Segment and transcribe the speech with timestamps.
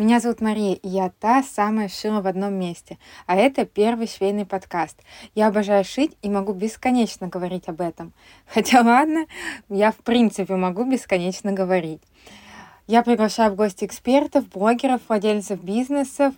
[0.00, 2.96] Меня зовут Мария, и я та самая шила в одном месте.
[3.26, 4.98] А это первый швейный подкаст.
[5.34, 8.14] Я обожаю шить и могу бесконечно говорить об этом.
[8.46, 9.26] Хотя ладно,
[9.68, 12.00] я в принципе могу бесконечно говорить.
[12.86, 16.32] Я приглашаю в гости экспертов, блогеров, владельцев бизнесов,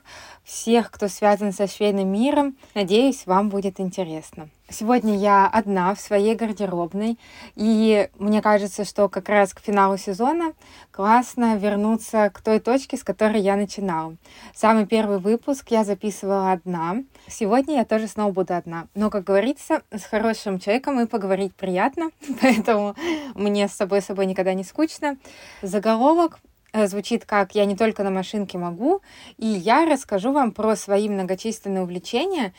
[0.44, 2.56] всех, кто связан со швейным миром.
[2.74, 4.48] Надеюсь, вам будет интересно.
[4.72, 7.18] Сегодня я одна в своей гардеробной,
[7.56, 10.54] и мне кажется, что как раз к финалу сезона
[10.90, 14.16] классно вернуться к той точке, с которой я начинала.
[14.54, 17.02] Самый первый выпуск я записывала одна.
[17.28, 18.86] Сегодня я тоже снова буду одна.
[18.94, 22.94] Но, как говорится, с хорошим человеком и поговорить приятно, поэтому
[23.34, 25.18] мне с собой собой никогда не скучно.
[25.60, 26.38] Заголовок
[26.72, 29.02] звучит как «Я не только на машинке могу»,
[29.38, 32.52] и я расскажу вам про свои многочисленные увлечения,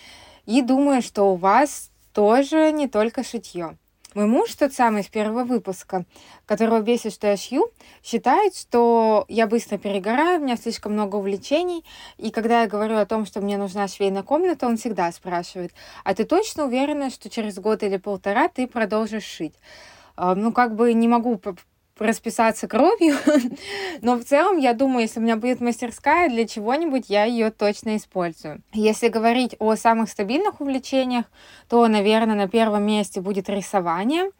[0.46, 3.78] и думаю, что у вас тоже не только шитье.
[4.14, 6.06] Мой муж, тот самый из первого выпуска,
[6.46, 7.72] которого бесит, что я шью,
[8.04, 11.84] считает, что я быстро перегораю, у меня слишком много увлечений,
[12.20, 16.14] и когда я говорю о том, что мне нужна швейная комната, он всегда спрашивает, а
[16.14, 19.56] ты точно уверена, что через год или полтора ты продолжишь шить?
[20.16, 21.40] А, ну, как бы не могу
[22.04, 23.16] расписаться кровью,
[24.02, 27.98] но в целом, я думаю, если у меня будет мастерская для чего-нибудь, я ее точно
[27.98, 28.62] использую.
[28.74, 31.26] Если говорить о самых стабильных увлечениях,
[31.70, 34.32] то, наверное, на первом месте будет рисование,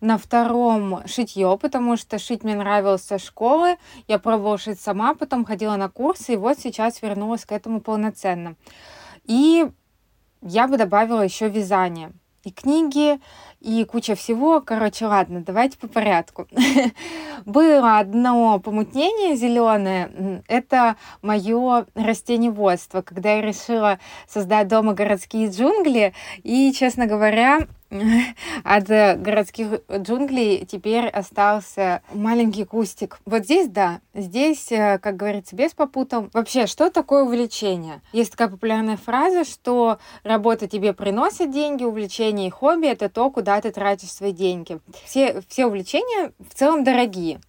[0.00, 3.78] на втором шитье, потому что шить мне нравилось со школы.
[4.08, 8.56] Я пробовала шить сама, потом ходила на курсы, и вот сейчас вернулась к этому полноценно.
[9.24, 9.66] И
[10.42, 12.12] я бы добавила еще вязание
[12.46, 13.18] и книги,
[13.60, 14.60] и куча всего.
[14.60, 16.46] Короче, ладно, давайте по порядку.
[17.44, 20.42] Было одно помутнение зеленое.
[20.46, 26.14] Это мое растеневодство, когда я решила создать дома городские джунгли.
[26.44, 27.66] И, честно говоря,
[28.64, 33.18] от городских джунглей теперь остался маленький кустик.
[33.24, 36.28] Вот здесь, да, здесь, э, как говорится, без попутал.
[36.32, 38.00] Вообще, что такое увлечение?
[38.12, 43.60] Есть такая популярная фраза, что работа тебе приносит деньги, увлечение и хобби— это то, куда
[43.60, 44.78] ты тратишь свои деньги.
[45.04, 47.40] Все, все увлечения в целом дорогие.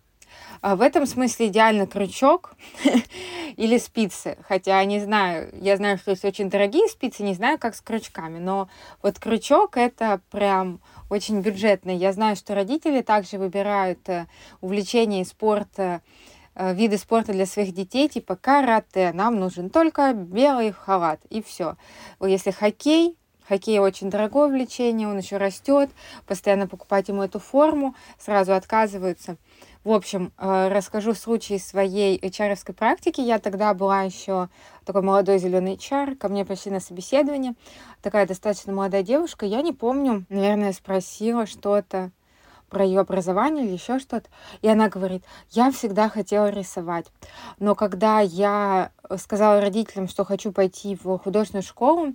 [0.62, 2.54] А в этом смысле идеально крючок
[3.58, 4.38] или спицы.
[4.48, 8.40] Хотя не знаю, я знаю, что есть очень дорогие спицы, не знаю, как с крючками,
[8.40, 8.70] но
[9.02, 10.80] вот крючок это прям
[11.10, 11.96] очень бюджетный.
[11.96, 14.28] Я знаю, что родители также выбирают э,
[14.62, 16.02] увлечения и спорта,
[16.56, 21.78] э, виды спорта для своих детей, типа карате, нам нужен только белый халат, и все.
[22.20, 25.90] Если хоккей, Хоккей очень дорогое увлечение, он еще растет,
[26.26, 29.38] постоянно покупать ему эту форму, сразу отказываются.
[29.88, 33.22] В общем, э, расскажу случай своей hr практики.
[33.22, 34.50] Я тогда была еще
[34.84, 37.54] такой молодой зеленый HR, ко мне пришли на собеседование.
[38.02, 39.46] Такая достаточно молодая девушка.
[39.46, 42.12] Я не помню, наверное, спросила что-то
[42.68, 44.28] про ее образование или еще что-то.
[44.62, 47.06] И она говорит, я всегда хотела рисовать.
[47.58, 52.14] Но когда я сказала родителям, что хочу пойти в художественную школу,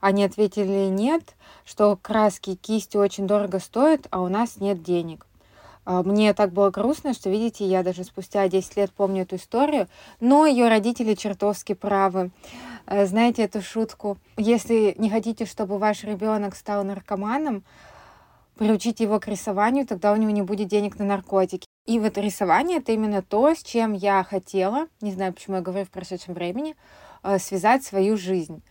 [0.00, 1.34] они ответили нет,
[1.64, 5.26] что краски кисти очень дорого стоят, а у нас нет денег.
[5.90, 9.88] А, мне так было грустно, что, видите, я даже спустя 10 лет помню эту историю,
[10.20, 12.30] но ее родители чертовски правы.
[12.84, 14.18] Э, знаете эту шутку?
[14.36, 17.64] Если не хотите, чтобы ваш ребенок стал наркоманом,
[18.58, 21.64] приучите его к рисованию, тогда у него не будет денег на наркотики.
[21.86, 25.86] И вот рисование— это именно то, с чем я хотела, не знаю, почему я говорю
[25.86, 26.76] в прошедшем времени,
[27.22, 28.62] э, связать свою жизнь.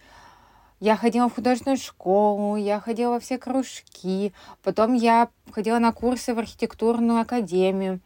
[0.79, 6.35] Я ходила в художественную школу, я ходила во все кружки, потом я ходила на курсы
[6.35, 7.99] в архитектурную академию.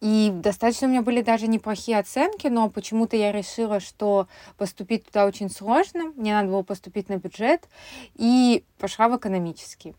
[0.00, 5.26] И достаточно у меня были даже неплохие оценки, но почему-то я решила, что поступить туда
[5.26, 7.68] очень сложно, мне надо было поступить на бюджет,
[8.14, 9.94] и пошла в экономический.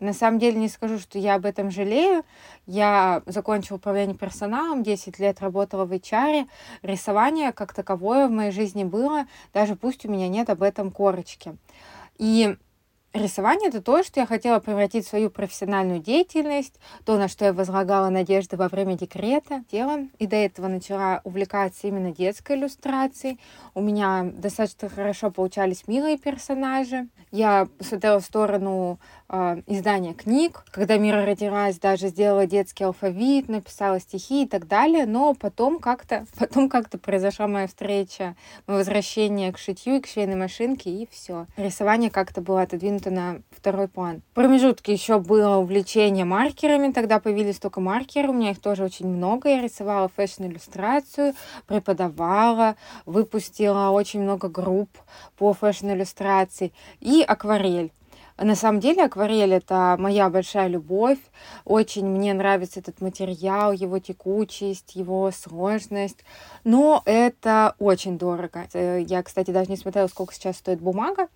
[0.00, 2.24] На самом деле не скажу, что я об этом жалею.
[2.66, 6.48] Я закончила управление персоналом, 10 лет работала в HR.
[6.82, 11.56] Рисование как таковое в моей жизни было, даже пусть у меня нет об этом корочки.
[12.18, 12.56] И
[13.12, 17.52] Рисование— это то, что я хотела превратить в свою профессиональную деятельность, то, на что я
[17.52, 20.12] возлагала надежды во время декрета, делом.
[20.20, 23.40] И до этого начала увлекаться именно детской иллюстрацией.
[23.74, 27.08] У меня достаточно хорошо получались милые персонажи.
[27.32, 29.00] Я смотрела в сторону
[29.66, 30.64] издания книг.
[30.70, 35.06] Когда Мира родилась, даже сделала детский алфавит, написала стихи и так далее.
[35.06, 38.34] Но потом как-то, потом как-то произошла моя встреча,
[38.66, 41.46] возвращение к шитью и к швейной машинке, и все.
[41.56, 44.22] Рисование как-то было отодвинуто на второй план.
[44.32, 49.06] В промежутке еще было увлечение маркерами, тогда появились только маркеры, у меня их тоже очень
[49.06, 51.34] много, я рисовала fashion-иллюстрацию,
[51.66, 54.90] преподавала, выпустила очень много групп
[55.36, 57.92] по fashion-иллюстрации и акварель.
[58.40, 61.18] На самом деле акварель это моя большая любовь.
[61.66, 66.24] Очень мне нравится этот материал, его текучесть, его сложность.
[66.64, 68.66] Но это очень дорого.
[68.72, 71.28] Э, я, кстати, даже не смотрела, сколько сейчас стоит бумага.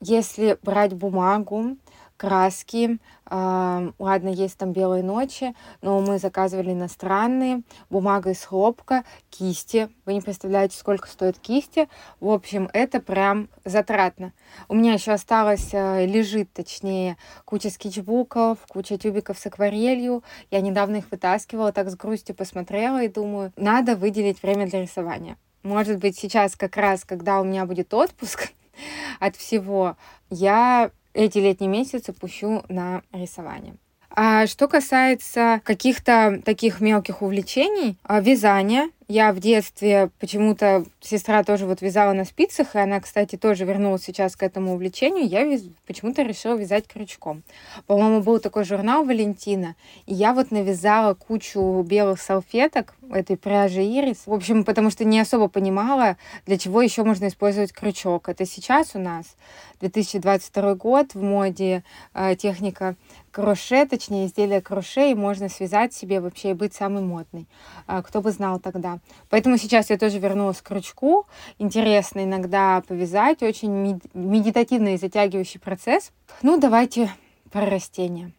[0.00, 1.76] Если брать бумагу,
[2.18, 2.98] краски.
[3.30, 7.62] Ладно, есть там белые ночи, но мы заказывали иностранные.
[7.88, 9.88] Бумага из хлопка, кисти.
[10.04, 11.88] Вы не представляете, сколько стоит кисти.
[12.20, 14.32] В общем, это прям затратно.
[14.68, 20.22] У меня еще осталось, э, лежит, точнее, куча скетчбуков, куча тюбиков с акварелью.
[20.50, 25.36] Я недавно их вытаскивала, так с грустью посмотрела и думаю, надо выделить время для рисования.
[25.62, 28.52] Может быть, сейчас как раз, когда у меня будет отпуск
[29.20, 29.96] от всего,
[30.30, 33.74] я эти летние месяцы пущу на рисование.
[34.10, 41.64] А что касается каких-то таких мелких увлечений, а, вязание, я в детстве почему-то сестра тоже
[41.64, 45.26] вот вязала на спицах, и она, кстати, тоже вернулась сейчас к этому увлечению.
[45.26, 45.62] Я вяз...
[45.86, 47.42] почему-то решила вязать крючком.
[47.86, 54.26] По-моему, был такой журнал Валентина, и я вот навязала кучу белых салфеток этой пряжи Ирис.
[54.26, 58.28] В общем, потому что не особо понимала, для чего еще можно использовать крючок.
[58.28, 59.36] Это сейчас у нас
[59.80, 61.82] 2022 год в моде
[62.12, 62.94] э, техника
[63.38, 67.46] кроше, точнее изделие кроше, и можно связать себе вообще и быть самой модной.
[67.86, 68.98] Э, кто бы знал тогда.
[69.30, 71.24] Поэтому сейчас я тоже вернулась к крючку.
[71.58, 73.44] Интересно иногда повязать.
[73.44, 76.10] Очень медитативный и затягивающий процесс.
[76.42, 77.12] Ну, давайте
[77.52, 78.32] про растения.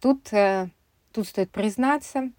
[0.00, 0.68] Тут, э,
[1.12, 2.30] тут стоит признаться,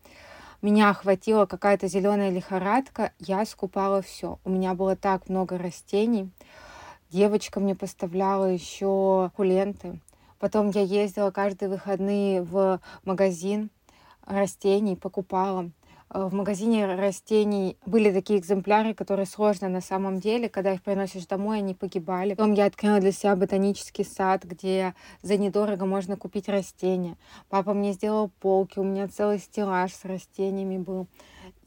[0.62, 4.40] меня охватила какая-то зеленая лихорадка, я скупала все.
[4.46, 6.30] У меня было так много растений.
[7.10, 10.00] Девочка мне поставляла еще куленты.
[10.40, 13.70] Потом я ездила каждые выходные в магазин
[14.26, 15.72] растений, покупала.
[16.12, 20.50] Э, в магазине растений были такие экземпляры, которые сложно на самом деле.
[20.50, 22.34] Когда их приносишь домой, они погибали.
[22.34, 27.18] Потом я открыла для себя ботанический сад, где за недорого можно купить растения.
[27.50, 31.08] Папа мне сделал полки, у меня целый стеллаж с растениями был.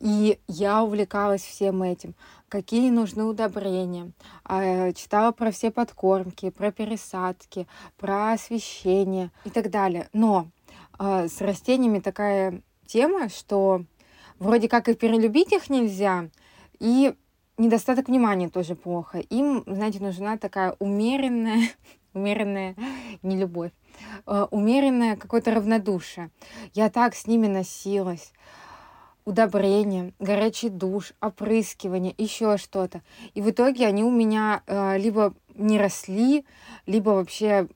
[0.03, 2.17] И я увлекалась всем этим.
[2.49, 4.11] Какие нужны удобрения.
[4.45, 7.69] А, читала про все подкормки, про пересадки,
[7.99, 10.09] про освещение и так далее.
[10.13, 10.49] Но
[10.99, 13.85] а, с растениями такая тема, что
[14.41, 16.31] вроде как и перелюбить их нельзя,
[16.81, 17.15] и
[17.57, 19.19] недостаток внимания тоже плохо.
[19.21, 21.69] Им, знаете, нужна такая умеренная,
[22.13, 22.75] умеренная
[23.23, 23.71] не любовь,
[24.27, 26.31] а, умеренное какое-то равнодушие.
[26.75, 28.33] Я так с ними носилась.
[29.25, 33.03] Удобрение, горячий душ, опрыскивание, еще что-то.
[33.35, 36.45] И в итоге они у меня э, либо не росли,
[36.87, 37.69] либо вообще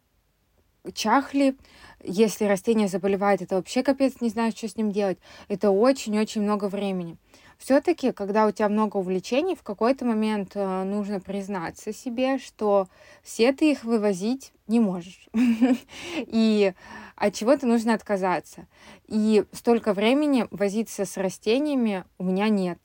[0.93, 1.57] чахли,
[2.03, 5.19] если растение заболевает, это вообще капец, не знаю, что с ним делать.
[5.49, 7.17] Это очень-очень много времени.
[7.59, 12.89] Все-таки, когда у тебя много увлечений, в какой-то момент э, нужно признаться себе, что
[13.23, 15.29] все ты их вывозить не можешь.
[16.17, 16.75] И
[17.17, 18.67] от чего-то нужно отказаться.
[19.07, 22.79] И столько времени возиться с растениями у меня нет.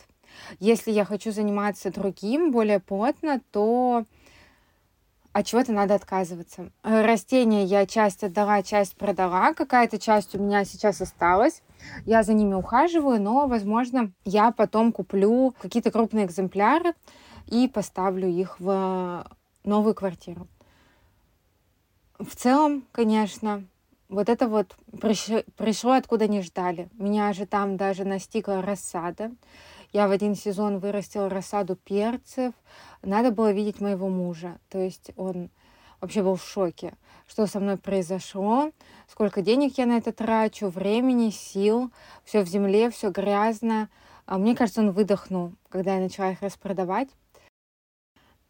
[0.60, 4.06] Если я хочу заниматься другим, более плотно, то
[5.34, 6.72] от чего-то надо отказываться.
[6.84, 9.54] Э, растения я часть отдала, часть продала.
[9.54, 11.62] Какая-то часть у меня сейчас осталась.
[12.06, 16.94] Я за ними ухаживаю, но, возможно, я потом куплю какие-то крупные экземпляры
[17.48, 19.26] и поставлю их в
[19.64, 20.48] новую квартиру.
[22.20, 23.66] В целом, конечно,
[24.10, 24.76] вот это вот
[25.58, 26.90] пришло, откуда не ждали.
[26.94, 29.32] Меня же там даже настигла рассада.
[29.92, 32.54] Я в один сезон вырастила рассаду перцев.
[33.02, 34.58] Надо было видеть моего мужа.
[34.70, 35.50] То есть он
[36.00, 36.94] вообще был в шоке,
[37.28, 38.72] что со мной произошло,
[39.08, 41.92] сколько денег я на это трачу, времени, сил,
[42.24, 43.90] все в земле, все грязно.
[44.26, 47.10] А мне кажется, он выдохнул, когда я начала их распродавать.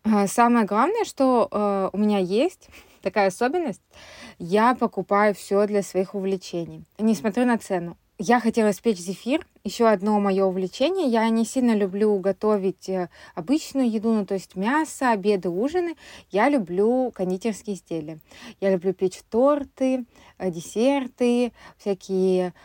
[0.03, 2.69] А самое главное, что э, у меня есть
[3.01, 3.81] такая особенность,
[4.39, 7.97] я покупаю все для своих увлечений, не смотрю на цену.
[8.17, 9.47] Я хотела испечь зефир.
[9.63, 11.07] Еще одно мое увлечение.
[11.07, 15.95] Я не сильно люблю готовить э, обычную еду, ну то есть мясо, обеды, ужины.
[16.31, 18.19] Я люблю кондитерские изделия.
[18.59, 20.05] Я люблю печь торты,
[20.39, 22.55] э, десерты, всякие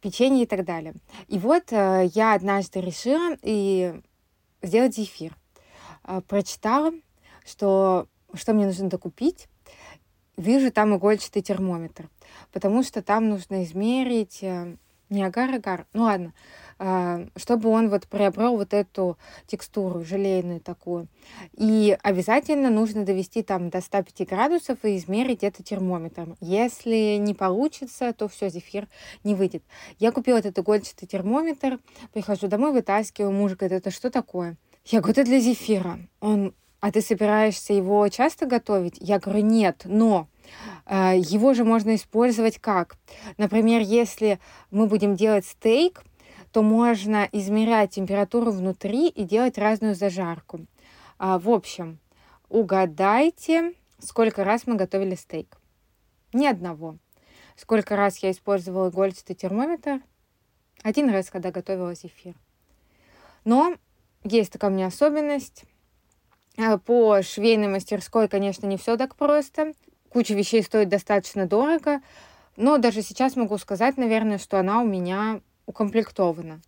[0.00, 0.94] печенье и так далее.
[1.26, 4.00] И вот э, я однажды решила и
[4.62, 5.36] сделать зефир.
[6.28, 6.92] Прочитала,
[7.44, 9.48] что, что мне нужно докупить.
[10.38, 12.08] Вижу там игольчатый термометр,
[12.52, 14.42] потому что там нужно измерить
[15.10, 15.86] не агар-агар.
[15.92, 16.32] Ну ладно.
[16.80, 21.08] А, чтобы он вот приобрел вот эту текстуру желейную такую.
[21.54, 26.36] И обязательно нужно довести там до 105 градусов и измерить это термометром.
[26.40, 28.86] Если не получится, то все, зефир
[29.24, 29.64] не выйдет.
[29.98, 31.80] Я купила этот игольчатый термометр,
[32.12, 34.56] прихожу домой, вытаскиваю, муж говорит, это что такое?
[34.84, 35.98] Я говорю, это для зефира.
[36.20, 38.96] Он а ты собираешься его часто готовить?
[39.00, 40.28] Я говорю, нет, но
[40.86, 42.96] э, его же можно использовать как?
[43.36, 44.38] Например, если
[44.70, 46.04] мы будем делать стейк,
[46.52, 50.66] то можно измерять температуру внутри и делать разную зажарку.
[51.18, 51.98] А, в общем,
[52.48, 55.58] угадайте, сколько раз мы готовили стейк.
[56.32, 56.96] Ни одного.
[57.56, 60.00] Сколько раз я использовала игольчатый термометр?
[60.82, 62.34] Один раз, когда готовила зефир.
[63.44, 63.74] Но
[64.22, 65.64] есть такая у меня особенность.
[66.58, 69.72] Э, по швейной мастерской, конечно, не все так просто.
[70.10, 72.00] Куча вещей стоит достаточно дорого.
[72.56, 76.60] Но даже сейчас могу сказать, наверное, что она у меня укомплектована.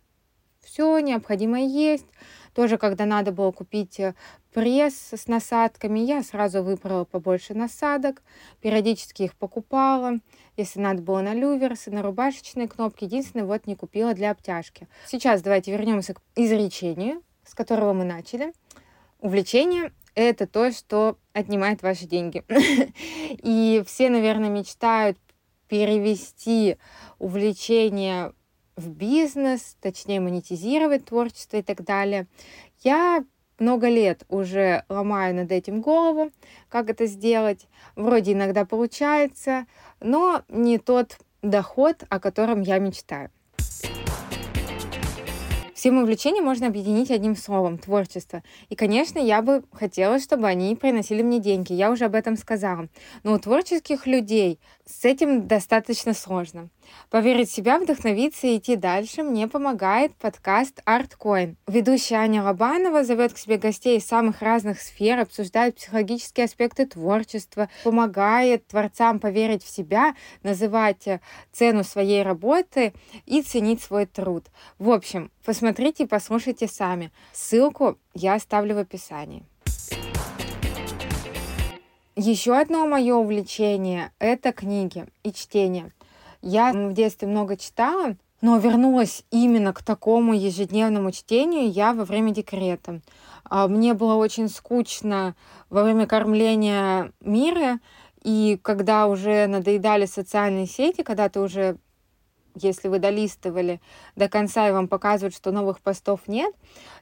[0.61, 2.05] Все необходимое есть.
[2.53, 4.15] Тоже, когда надо было купить э,
[4.53, 8.21] пресс с насадками, я сразу выбрала побольше насадок,
[8.61, 10.19] периодически их покупала.
[10.55, 14.87] Если надо было на люверсы, на рубашечные кнопки, единственное, вот не купила для обтяжки.
[15.05, 18.53] Сейчас давайте вернемся к изречению, с которого мы начали.
[19.21, 22.43] Увлечение— это то, что отнимает ваши деньги.
[23.43, 25.17] И все, наверное, мечтают
[25.67, 26.77] перевести
[27.19, 28.33] увлечение
[28.75, 32.27] в бизнес, точнее монетизировать творчество и так далее.
[32.79, 33.23] Я
[33.59, 36.31] много лет уже ломаю над этим голову,
[36.67, 37.67] как это сделать.
[37.95, 39.67] Вроде иногда получается,
[39.99, 43.29] но не тот доход, о котором я мечтаю.
[45.81, 48.43] Все мои увлечения можно объединить одним словом– творчество.
[48.69, 51.73] И, конечно, я бы хотела, чтобы они приносили мне деньги.
[51.73, 52.87] Я уже об этом сказала.
[53.23, 54.59] Но у творческих людей
[54.91, 56.69] с этим достаточно сложно.
[57.09, 61.55] Поверить в себя, вдохновиться и идти дальше мне помогает подкаст ArtCoin.
[61.67, 67.69] Ведущая Аня Лобанова зовет к себе гостей из самых разных сфер, обсуждает психологические аспекты творчества,
[67.83, 71.07] помогает творцам поверить в себя, называть
[71.51, 72.93] цену своей работы
[73.25, 74.45] и ценить свой труд.
[74.77, 77.11] В общем, посмотрите и послушайте сами.
[77.31, 79.45] Ссылку я оставлю в описании.
[82.23, 85.91] Еще одно мое увлечение– это книги и чтение.
[86.43, 92.31] Я в детстве много читала, но вернулась именно к такому ежедневному чтению я во время
[92.31, 93.01] декрета.
[93.43, 95.35] А, мне было очень скучно
[95.71, 97.79] во время кормления мира,
[98.21, 101.77] и когда уже надоедали социальные сети, когда ты уже
[102.53, 103.81] если вы долистывали
[104.15, 106.53] до конца и вам показывают, что новых постов нет,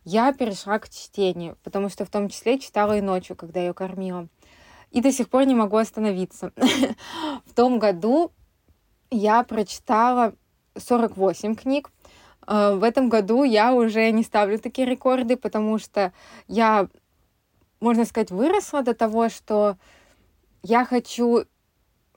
[0.06, 4.30] я перешла к чтению, потому что в том числе читала и ночью, когда ее кормила.
[4.92, 6.52] И до сих пор не могу остановиться.
[7.46, 8.32] В том году
[9.12, 10.34] я прочитала
[10.78, 11.92] 48 книг.
[12.48, 16.12] Э, в этом году я уже не ставлю такие рекорды, потому что
[16.48, 16.88] я,
[17.80, 19.78] можно сказать, выросла до того, что
[20.64, 21.46] я хочу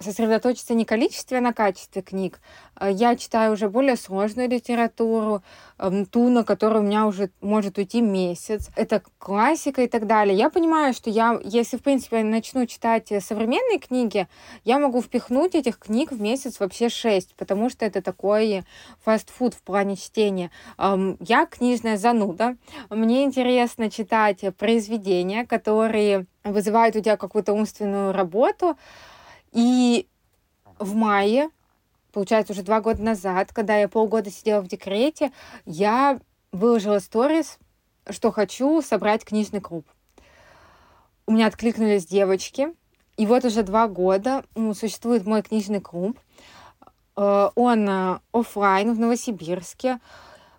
[0.03, 2.41] сосредоточиться не количестве, а на качестве книг.
[2.79, 5.43] Э, я читаю уже более сложную литературу,
[5.79, 8.71] эм, ту, на которую у меня уже может уйти месяц.
[8.77, 10.37] Это классика и так далее.
[10.37, 14.29] Я понимаю, что я, если, в принципе, начну читать современные книги,
[14.65, 18.65] я могу впихнуть этих книг в месяц вообще шесть, потому что это такой
[19.05, 20.51] фастфуд в плане чтения.
[20.79, 22.57] Эм, я книжная зануда.
[22.91, 28.77] Мне интересно читать произведения, которые вызывают у тебя какую-то умственную работу,
[29.53, 30.07] и
[30.79, 31.51] в мае,
[32.13, 35.33] получается, уже два года назад, когда я полгода сидела в декрете,
[35.65, 37.59] я выложила сторис,
[38.11, 39.87] что хочу собрать книжный клуб.
[41.27, 42.75] У меня откликнулись девочки,
[43.17, 44.45] и вот уже два года
[44.75, 46.19] существует мой книжный клуб.
[47.17, 50.01] Э, он э, офлайн в Новосибирске.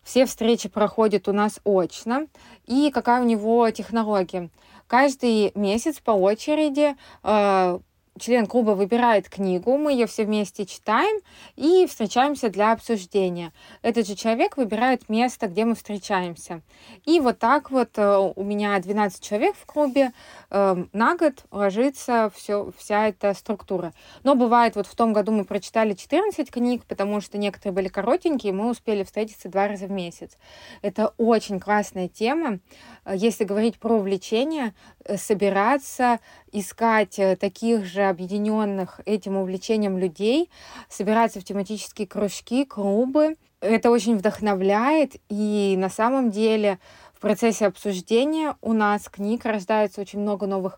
[0.03, 2.27] Все встречи проходят у нас очно.
[2.65, 4.50] И какая у него технология?
[4.88, 7.79] Каждый месяц по очереди э,
[8.20, 11.22] член клуба выбирает книгу, мы ее все вместе читаем
[11.55, 13.51] и встречаемся для обсуждения.
[13.82, 16.62] Этот же человек выбирает место, где мы встречаемся.
[17.05, 20.12] И вот так вот э, у меня 12 человек в клубе,
[20.53, 23.93] э, на год ложится все, вся эта структура.
[24.24, 28.53] Но бывает, вот в том году мы прочитали 14 книг, потому что некоторые были коротенькие,
[28.53, 30.38] мы успели встретиться два раза в месяц.
[30.81, 32.60] Это очень классная тема.
[33.03, 34.74] Э, если говорить про увлечение,
[35.17, 36.19] собираться,
[36.53, 40.50] искать таких же объединенных этим увлечением людей,
[40.88, 43.36] собираться в тематические кружки, клубы.
[43.60, 46.79] Это очень вдохновляет, и на самом деле
[47.24, 50.77] процессе обсуждения у нас книг рождается очень много новых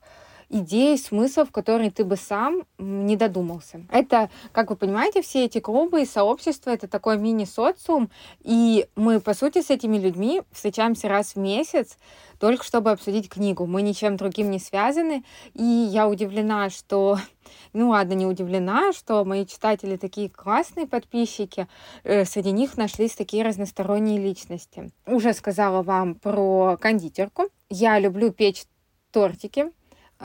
[0.55, 3.81] идей, смыслов, которые ты бы сам не додумался.
[3.91, 8.09] Это, как вы понимаете, все эти клубы и сообщества— это такой мини-социум,
[8.41, 11.97] и мы, по сути, с этими людьми встречаемся раз в месяц,
[12.39, 13.65] только чтобы обсудить книгу.
[13.65, 17.19] Мы ничем другим не связаны, и я удивлена, что
[17.73, 21.67] ну ладно, не удивлена, что мои читатели такие классные подписчики,
[22.03, 24.91] э, среди них нашлись такие разносторонние личности.
[25.05, 27.49] Уже сказала вам про кондитерку.
[27.69, 28.63] Я люблю печь
[29.11, 29.71] тортики.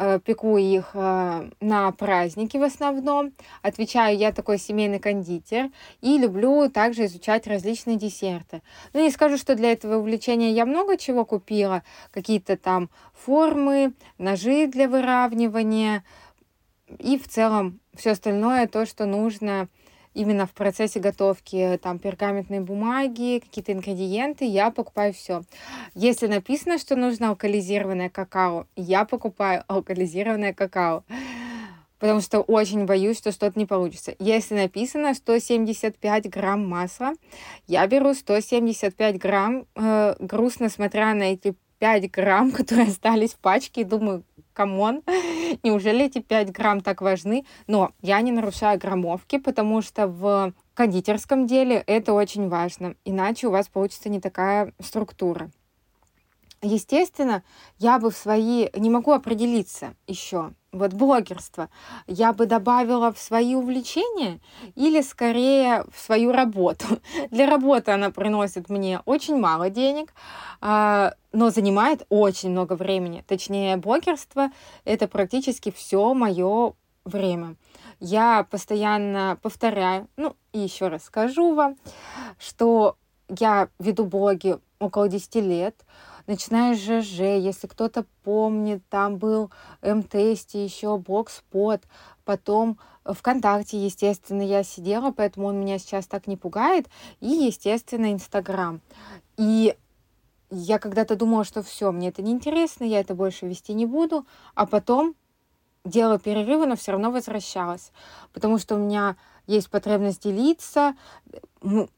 [0.03, 3.35] Э, пеку их э, на праздники в основном.
[3.61, 5.69] Отвечаю, я такой семейный кондитер.
[6.01, 8.63] И люблю также изучать различные десерты.
[8.95, 11.83] Ну, не скажу, что для этого увлечения я много чего купила.
[12.13, 16.03] Какие-то там формы, ножи для выравнивания.
[16.99, 19.69] И в целом все остальное, то, что нужно
[20.15, 25.43] именно в процессе готовки там пергаментной бумаги, какие-то ингредиенты, я покупаю все.
[25.95, 31.05] Если написано, что нужно алкализированное какао, я покупаю алкализированное какао.
[31.99, 34.15] Потому что очень боюсь, что что-то не получится.
[34.19, 37.13] Если написано 175 грамм масла,
[37.67, 43.83] я беру 175 грамм, э, грустно смотря на эти 5 грамм, которые остались в пачке,
[43.83, 44.25] и думаю,
[44.61, 45.03] come on,
[45.63, 47.47] неужели эти 5 грамм так важны?
[47.67, 53.51] Но я не нарушаю граммовки, потому что в кондитерском деле это очень важно, иначе у
[53.51, 55.51] вас получится не такая структура.
[56.61, 57.43] Естественно,
[57.79, 58.69] я бы в свои...
[58.77, 60.53] Не могу определиться еще.
[60.73, 61.69] Вот блогерство.
[62.07, 64.39] Я бы добавила в свои увлечения
[64.77, 66.87] или скорее в свою работу.
[67.33, 70.15] Для работы она приносит мне очень мало денег,
[70.61, 73.25] а, но занимает очень много времени.
[73.27, 74.51] Точнее, блогерство—
[74.85, 76.75] это практически все мое
[77.05, 77.57] время.
[77.99, 81.77] Я постоянно повторяю, ну и еще раз скажу вам,
[82.39, 82.97] что
[83.29, 85.85] я веду блоги около 10 лет,
[86.31, 89.51] начиная с ЖЖ, если кто-то помнит, там был
[89.83, 91.83] МТСТ, еще Блогспот,
[92.25, 96.87] потом ВКонтакте, естественно, я сидела, поэтому он меня сейчас так не пугает,
[97.19, 98.81] и, естественно, Инстаграм.
[99.37, 99.77] И
[100.51, 104.67] я когда-то думала, что все, мне это неинтересно, я это больше вести не буду, а
[104.67, 105.17] потом
[105.85, 107.91] делала перерывы, но все равно возвращалась,
[108.33, 109.17] потому что у меня
[109.49, 110.95] есть потребность делиться.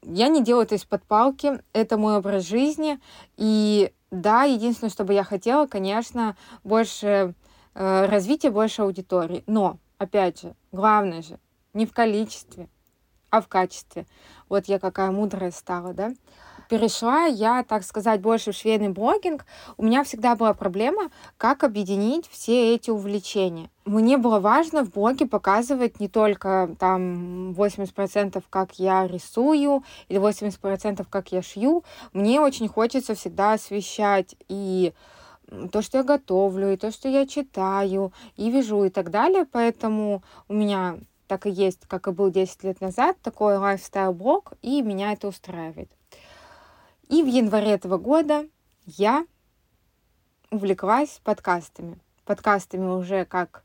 [0.01, 2.99] Я не делаю это из-под палки, это мой образ жизни,
[3.37, 7.33] и да, единственное, что бы я хотела, конечно, больше
[7.73, 11.39] э, развития, больше аудитории, но, опять же, главное же,
[11.73, 12.69] не в количестве,
[13.31, 14.05] а в качестве.
[14.49, 16.13] Вот я какая мудрая стала, да
[16.73, 19.45] перешла я, так сказать, больше в швейный блогинг,
[19.77, 23.69] у меня всегда была проблема, как объединить все эти увлечения.
[23.85, 31.05] Мне было важно в блоге показывать не только там 80% как я рисую или 80%
[31.07, 31.83] как я шью.
[32.11, 34.93] Мне очень хочется всегда освещать и
[35.71, 39.45] то, что я готовлю, и то, что я читаю, и вяжу, и так далее.
[39.45, 44.81] Поэтому у меня так и есть, как и был 10 лет назад, такой лайфстайл-блог, и
[44.81, 45.91] меня это устраивает.
[47.13, 48.47] И в январе этого года
[48.87, 49.27] я
[50.49, 51.99] увлеклась подкастами.
[52.25, 53.63] Подкастами уже как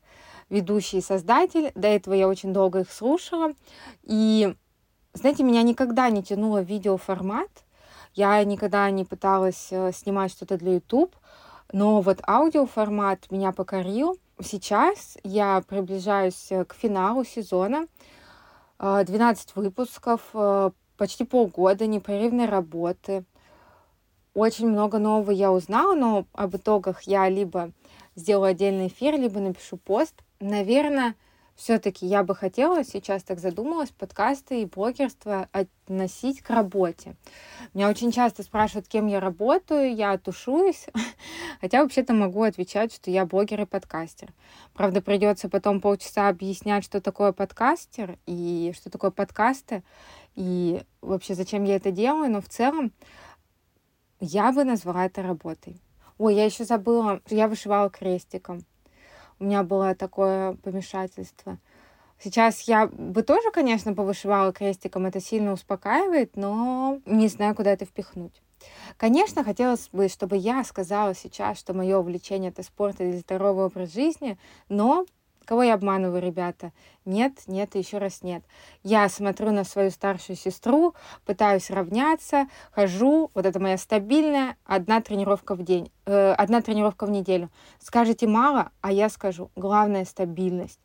[0.49, 1.71] ведущий и создатель.
[1.73, 3.53] До этого я очень долго их слушала.
[4.03, 4.55] И,
[5.13, 7.49] знаете, меня никогда не тянуло видеоформат.
[8.13, 11.15] Я никогда не пыталась э, снимать что-то для YouTube.
[11.71, 14.19] Но вот аудиоформат меня покорил.
[14.43, 17.87] Сейчас я приближаюсь э, к финалу сезона.
[18.77, 20.21] 12 э, выпусков,
[20.97, 23.25] почти полгода непрерывной работы.
[24.33, 27.71] Очень много нового я узнала, но об итогах я либо
[28.15, 30.13] сделаю отдельный эфир, либо напишу пост.
[30.39, 31.15] Наверное,
[31.59, 37.15] все-таки я бы хотела, сейчас так задумалась, подкасты и блогерство относить к работе.
[37.73, 40.85] Меня очень часто спрашивают, кем я работаю, я тушуюсь,
[41.61, 44.31] хотя вообще-то могу отвечать, что я блогер и подкастер.
[44.73, 49.83] Правда, придется потом полчаса объяснять, что такое подкастер и что такое подкасты,
[50.35, 52.93] и вообще зачем я это делаю, но в целом
[54.19, 55.81] я бы назвала это работой.
[56.17, 58.65] Ой, я еще забыла, я вышивала крестиком
[59.39, 61.57] у меня было такое помешательство.
[62.21, 67.85] Сейчас я бы тоже, конечно, повышивала крестиком, это сильно успокаивает, но не знаю, куда это
[67.85, 68.41] впихнуть.
[68.97, 73.93] Конечно, хотелось бы, чтобы я сказала сейчас, что мое увлечение это спорт или здоровый образ
[73.93, 75.05] жизни, но
[75.49, 76.73] Кого я обманываю, ребята?
[77.05, 78.43] Нет, нет еще раз нет.
[78.83, 80.93] Я смотрю на свою старшую сестру,
[81.25, 87.09] пытаюсь равняться, хожу, вот это моя стабильная одна тренировка в день, э, одна тренировка в
[87.09, 87.49] неделю.
[87.79, 90.79] Скажете мало, а я скажу, главное стабильность.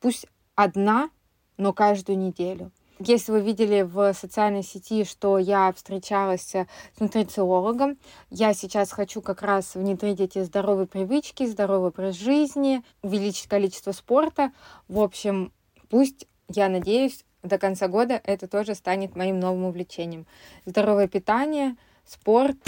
[0.00, 1.10] Пусть одна,
[1.56, 2.72] но каждую неделю.
[3.02, 6.66] Если вы видели в социальной сети, что я встречалась с
[7.00, 7.96] нутрициологом,
[8.28, 14.52] я сейчас хочу как раз внедрить эти здоровые привычки, здоровый образ жизни, увеличить количество спорта.
[14.86, 15.50] В общем,
[15.88, 20.26] пусть, я надеюсь, до конца года это тоже станет моим новым увлечением.
[20.66, 22.58] Здоровое питание, спорт.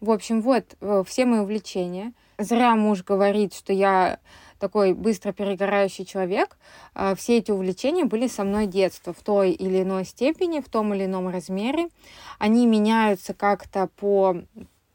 [0.00, 2.12] В общем, вот э, все мои увлечения.
[2.38, 4.18] Зря муж говорит, что я
[4.58, 6.56] такой быстро перегорающий человек,
[6.94, 10.94] а, все эти увлечения были со мной детства в той или иной степени, в том
[10.94, 11.88] или ином размере.
[12.38, 14.36] Они меняются как-то по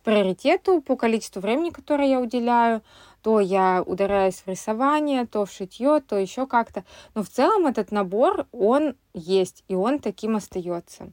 [0.04, 2.82] приоритету по количеству времени, которое я уделяю.
[3.21, 6.84] То я ударяюсь в рисование, то в шитье, то еще как-то.
[7.15, 11.10] Но в целом этот набор, он есть, и он таким остается.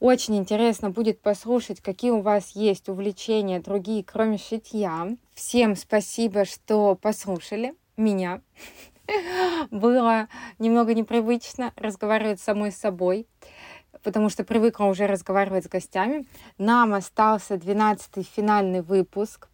[0.00, 5.08] Очень интересно будет послушать, какие у вас есть увлечения другие, кроме шитья.
[5.34, 8.40] Всем спасибо, что послушали меня.
[9.72, 10.28] Было
[10.60, 13.26] немного непривычно разговаривать самой с собой,
[14.04, 16.26] потому что привыкла уже разговаривать с гостями.
[16.58, 19.48] Нам остался 12-й финальный выпуск.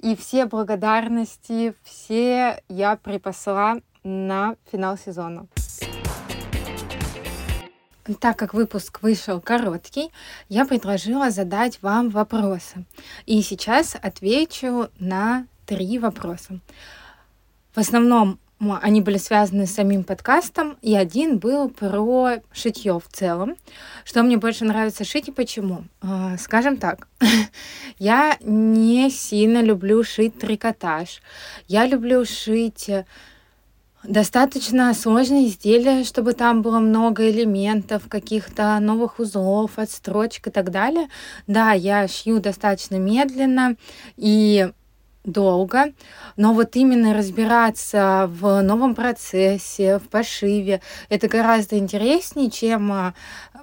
[0.00, 5.46] И все благодарности, все я припасла на финал сезона.
[8.18, 10.10] Так как выпуск вышел короткий,
[10.48, 12.84] я предложила задать вам вопросы.
[13.26, 16.60] И сейчас отвечу на три вопроса.
[17.74, 18.38] В основном
[18.82, 23.56] они были связаны с самим подкастом, и один был про шитье в целом.
[24.04, 25.84] Что мне больше нравится шить и почему?
[26.02, 27.08] А, скажем так,
[27.98, 31.22] я не сильно люблю шить трикотаж.
[31.68, 32.90] Я люблю шить
[34.04, 41.08] достаточно сложные изделия, чтобы там было много элементов, каких-то новых узлов, отстрочек и так далее.
[41.46, 43.76] Да, я шью достаточно медленно
[44.16, 44.70] и
[45.24, 45.92] долго,
[46.36, 53.14] но вот именно разбираться в новом процессе, в пошиве, это гораздо интереснее, чем, а,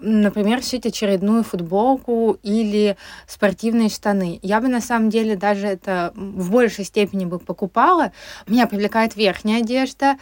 [0.02, 4.40] например, шить очередную футболку или спортивные штаны.
[4.42, 8.12] Я бы на самом деле даже это в большей степени бы покупала.
[8.48, 10.18] Меня привлекает верхняя одежда,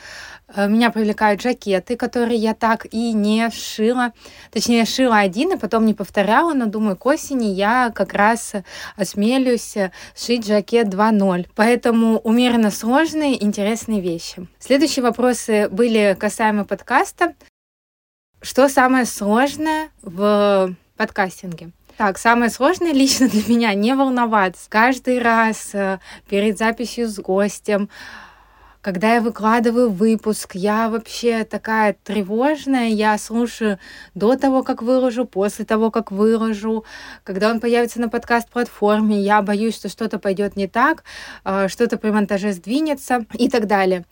[0.55, 4.13] э, меня привлекают жакеты, которые я так и не шила.
[4.51, 8.53] Точнее, шила один, и потом не повторяла, но думаю, к осени я как раз
[8.95, 9.75] осмелюсь
[10.15, 11.47] шить жакет 2.0 ноль.
[11.55, 14.47] Поэтому умеренно сложные, интересные вещи.
[14.59, 17.33] Следующие вопросы были касаемо подкаста.
[18.45, 21.71] Что самое сложное в подкастинге?
[21.97, 24.67] Так, самое сложное лично для меня не волноваться.
[24.69, 25.97] Каждый раз э,
[26.29, 27.89] перед записью с гостем
[28.85, 33.79] когда я выкладываю выпуск, я вообще такая тревожная, я слушаю
[34.13, 36.85] до того, как выложу, после того, как выложу.
[37.23, 41.03] Когда он появится на подкаст-платформе, я боюсь, что что-то пойдет не так,
[41.43, 44.05] а, что-то при монтаже сдвинется и так далее.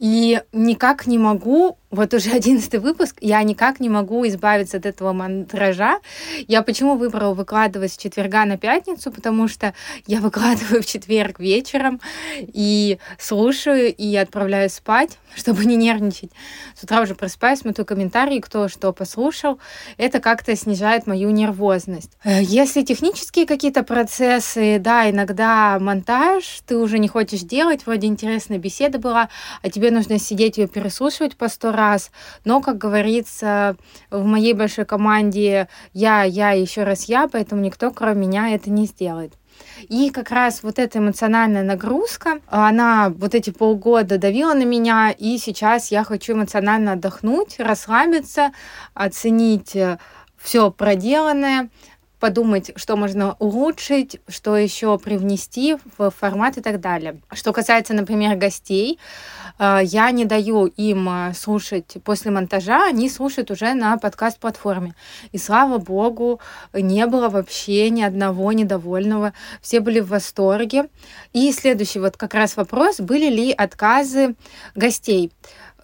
[0.00, 5.12] И никак не могу, вот уже одиннадцатый выпуск, я никак не могу избавиться от этого
[5.12, 5.98] мантража.
[6.46, 9.10] Я почему выбрала выкладывать с четверга на пятницу?
[9.10, 9.74] Потому что
[10.06, 12.00] я выкладываю в четверг вечером
[12.38, 16.30] и слушаю, и отправляю спать, чтобы не нервничать.
[16.78, 19.58] С утра уже просыпаюсь, смотрю комментарии, кто что послушал.
[19.96, 22.12] Это как-то снижает мою нервозность.
[22.22, 28.58] Э, если технические какие-то процессы, да, иногда монтаж, ты уже не хочешь делать, вроде интересная
[28.58, 29.30] беседа была,
[29.62, 31.85] а тебе нужно сидеть ее переслушивать по сто раз.
[32.44, 33.76] Но, как говорится,
[34.10, 38.86] в моей большой команде я, я, еще раз я, поэтому никто, кроме меня, это не
[38.86, 39.34] сделает.
[39.88, 45.38] И как раз вот эта эмоциональная нагрузка, она вот эти полгода давила на меня, и
[45.38, 48.52] сейчас я хочу эмоционально отдохнуть, расслабиться,
[48.94, 49.98] оценить э,
[50.36, 51.70] все проделанное,
[52.18, 57.20] подумать, что можно улучшить, что еще привнести в формат и так далее.
[57.32, 58.98] Что касается, например, гостей,
[59.58, 64.94] э, я не даю им э, слушать после монтажа, они слушают уже на подкаст-платформе.
[65.32, 66.40] И слава богу,
[66.72, 69.32] не было вообще ни одного недовольного.
[69.60, 70.88] Все были в восторге.
[71.32, 74.34] И следующий вот как раз вопрос, были ли отказы
[74.74, 75.32] гостей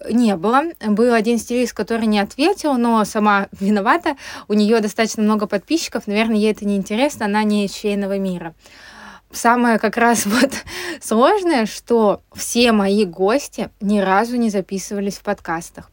[0.09, 0.63] не было.
[0.85, 4.15] Был один стилист, который не ответил, но сама виновата.
[4.47, 8.53] У нее достаточно много подписчиков, наверное, ей это не интересно, она не из швейного мира.
[9.31, 10.51] Самое как раз вот
[11.01, 15.89] сложное, что все мои гости ни разу не записывались в подкастах.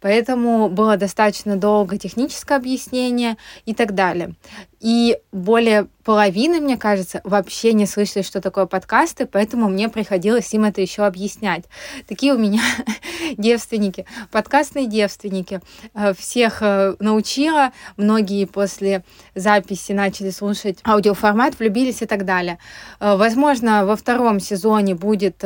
[0.00, 4.34] Поэтому было достаточно долго техническое объяснение и так далее.
[4.80, 10.64] И более половины, мне кажется, вообще не слышали, что такое подкасты, поэтому мне приходилось им
[10.64, 11.64] это еще объяснять.
[12.06, 12.60] Такие у меня
[13.38, 15.60] девственники, подкастные девственники.
[15.94, 19.02] Э, всех э, научила, многие после
[19.34, 22.58] записи начали слушать аудиоформат, влюбились и так далее.
[23.00, 25.42] Э, возможно, во втором сезоне будет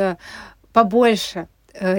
[0.73, 1.47] побольше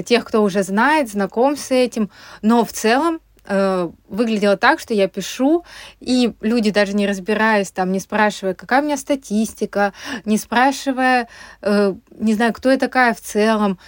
[0.04, 2.10] тех, кто уже знает, знаком с этим,
[2.42, 5.64] но в целом э, выглядело так, что я пишу,
[6.00, 9.92] и люди даже не разбираясь, там, не спрашивая, какая у меня статистика,
[10.24, 11.28] не спрашивая,
[11.60, 13.78] э, не знаю, кто я такая в целом,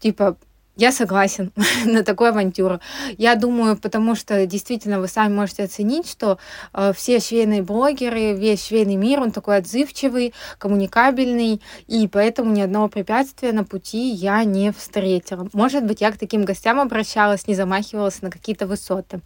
[0.00, 0.36] типа,
[0.76, 1.52] я согласен
[1.84, 2.80] на такую авантюру.
[3.18, 6.38] Я думаю, потому что действительно вы сами можете оценить, что
[6.72, 12.88] э, все швейные блогеры, весь швейный мир, он такой отзывчивый, коммуникабельный, и поэтому ни одного
[12.88, 15.48] препятствия на пути я не встретила.
[15.52, 19.22] Может быть, я к таким гостям обращалась, не замахивалась на какие-то высоты.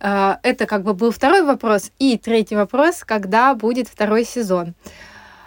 [0.00, 1.90] Э, это как бы был второй вопрос.
[1.98, 4.74] И третий вопрос, когда будет второй сезон.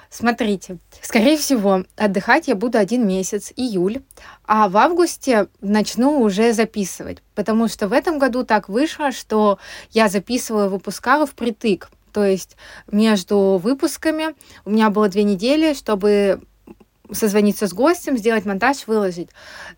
[0.09, 4.01] Смотрите, скорее всего, отдыхать я буду один месяц, июль,
[4.45, 9.59] а в августе начну уже записывать, потому что в этом году так вышло, что
[9.91, 11.89] я записывала выпускала впритык.
[12.11, 12.55] То есть
[12.89, 16.41] между выпусками у меня было две недели, чтобы
[17.11, 19.29] созвониться с гостем, сделать монтаж, выложить.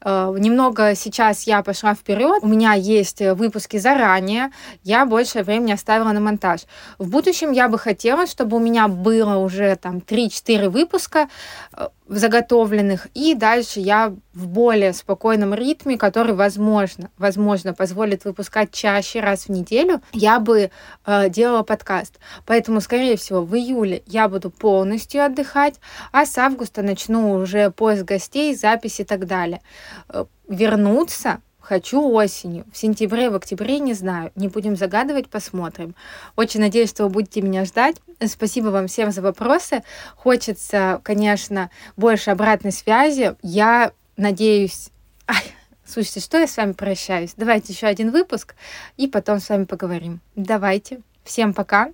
[0.02, 2.40] Э, немного сейчас я пошла вперед.
[2.42, 4.52] У меня есть выпуски заранее.
[4.84, 6.62] Я больше времени оставила на монтаж.
[6.98, 11.30] В будущем я бы хотела, чтобы у меня было уже там 3-4 выпуска
[11.74, 19.20] э, заготовленных, и дальше я в более спокойном ритме, который, возможно, возможно, позволит выпускать чаще
[19.20, 20.72] раз в неделю, я бы
[21.06, 22.20] э, делала подкаст.
[22.46, 25.76] Поэтому, скорее всего, в июле я буду полностью отдыхать,
[26.12, 29.62] а с августа начну уже поиск гостей, запись и так далее.
[30.10, 32.64] Э, вернуться Хочу осенью.
[32.72, 34.32] В сентябре, в октябре не знаю.
[34.36, 35.96] Не будем загадывать, посмотрим.
[36.38, 37.98] Очень надеюсь, что вы будете меня ждать.
[38.26, 39.84] Спасибо вам всем за вопросы.
[40.16, 43.36] Хочется, конечно, больше обратной связи.
[43.42, 44.92] Я надеюсь...
[45.28, 45.44] Ай,
[45.86, 47.34] слушайте, что я с вами прощаюсь?
[47.36, 48.56] Давайте еще один выпуск,
[48.96, 50.22] и потом с вами поговорим.
[50.38, 51.02] Давайте.
[51.26, 51.92] Всем пока.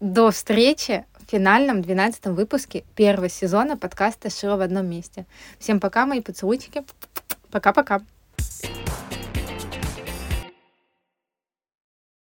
[0.00, 5.24] До встречи финальном 12 выпуске первого сезона подкаста «Шила в одном месте».
[5.58, 6.84] Всем пока, мои поцелуйчики.
[7.50, 8.02] Пока-пока.